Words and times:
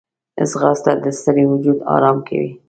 ځغاسته 0.49 0.91
د 1.03 1.05
ستړي 1.19 1.45
وجود 1.51 1.77
آرام 1.95 2.17
کوي 2.27 2.51